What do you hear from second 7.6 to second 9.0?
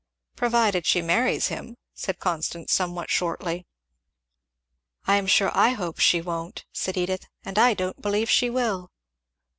don't believe she will."